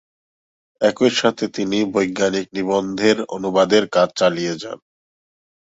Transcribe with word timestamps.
একই 0.81 1.11
সাথে 1.19 1.45
তিনি 1.55 1.77
বৈজ্ঞানিক 1.93 2.47
নিবন্ধের 2.55 3.17
অনুবাদের 3.35 3.83
কাজ 3.95 4.09
চালিয়ে 4.19 4.53
যান। 4.61 4.79